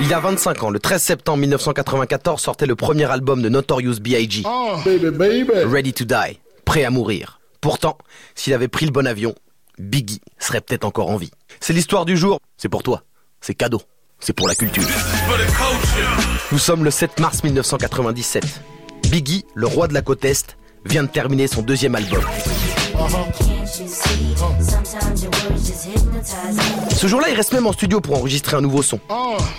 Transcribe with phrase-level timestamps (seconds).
[0.00, 4.00] Il y a 25 ans, le 13 septembre 1994, sortait le premier album de Notorious
[4.00, 4.42] B.I.G.
[5.66, 7.40] Ready to Die, prêt à mourir.
[7.60, 7.96] Pourtant,
[8.34, 9.34] s'il avait pris le bon avion,
[9.78, 11.30] Biggie serait peut-être encore en vie.
[11.60, 13.04] C'est l'histoire du jour, c'est pour toi,
[13.40, 13.82] c'est cadeau,
[14.18, 14.82] c'est pour la culture.
[16.50, 18.44] Nous sommes le 7 mars 1997.
[19.10, 22.22] Biggie, le roi de la côte Est, vient de terminer son deuxième album.
[26.90, 29.00] Ce jour-là, il reste même en studio pour enregistrer un nouveau son.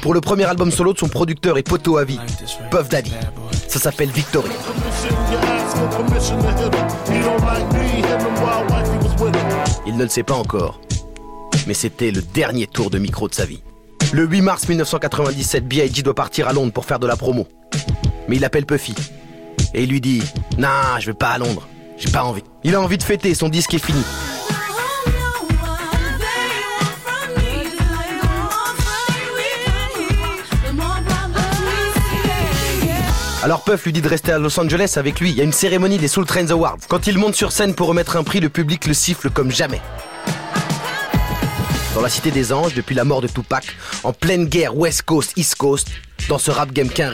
[0.02, 2.20] Pour le premier album solo de son producteur et poteau à vie,
[2.70, 3.13] Puff Daddy.
[3.68, 4.49] Ça s'appelle Victory.
[9.88, 10.80] Il ne le sait pas encore,
[11.68, 13.62] mais c'était le dernier tour de micro de sa vie.
[14.13, 16.04] Le 8 mars 1997, B.I.G.
[16.04, 17.48] doit partir à Londres pour faire de la promo.
[18.27, 18.94] Mais il appelle Puffy.
[19.74, 20.22] Et il lui dit
[20.58, 21.68] Non, je vais pas à Londres.
[21.98, 22.44] J'ai pas envie.
[22.63, 24.04] Il a envie de fêter, son disque est fini.
[33.44, 35.29] Alors Puff lui dit de rester à Los Angeles avec lui.
[35.29, 36.79] Il y a une cérémonie des Soul Trains Awards.
[36.88, 39.82] Quand il monte sur scène pour remettre un prix, le public le siffle comme jamais.
[41.93, 43.68] Dans la Cité des Anges, depuis la mort de Tupac,
[44.04, 45.90] en pleine guerre West Coast, East Coast,
[46.27, 47.12] dans ce rap game qu'un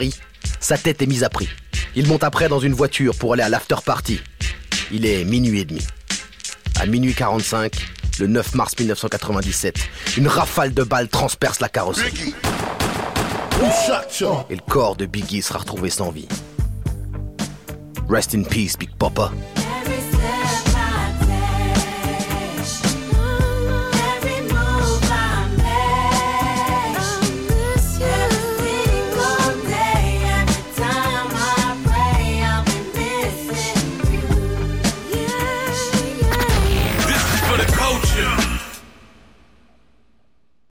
[0.58, 1.48] sa tête est mise à prix.
[1.94, 4.20] Il monte après dans une voiture pour aller à l'after party.
[4.94, 5.80] Il est minuit et demi.
[6.78, 7.72] À minuit 45,
[8.20, 9.78] le 9 mars 1997,
[10.18, 12.34] une rafale de balles transperce la carrosserie.
[14.50, 16.28] Et le corps de Biggie sera retrouvé sans vie.
[18.10, 19.32] Rest in peace, Big Papa.